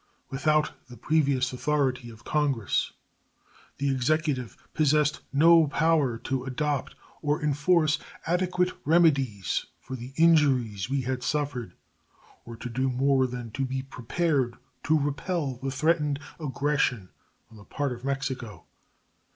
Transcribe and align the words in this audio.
Without 0.31 0.71
the 0.87 0.97
previous 0.97 1.53
authority 1.53 2.09
of 2.09 2.23
Congress 2.23 2.91
the 3.77 3.91
Executive 3.91 4.57
possessed 4.73 5.19
no 5.31 5.67
power 5.67 6.17
to 6.17 6.43
adopt 6.43 6.95
or 7.21 7.39
enforce 7.39 7.99
adequate 8.25 8.71
remedies 8.83 9.67
for 9.79 9.95
the 9.95 10.11
injuries 10.17 10.89
we 10.89 11.01
had 11.01 11.21
suffered, 11.21 11.73
or 12.45 12.55
to 12.57 12.67
do 12.67 12.89
more 12.89 13.27
than 13.27 13.51
to 13.51 13.63
be 13.63 13.83
prepared 13.83 14.55
to 14.85 14.97
repel 14.99 15.59
the 15.61 15.69
threatened 15.69 16.19
aggression 16.39 17.09
on 17.51 17.57
the 17.57 17.63
part 17.63 17.91
of 17.91 18.03
Mexico. 18.03 18.65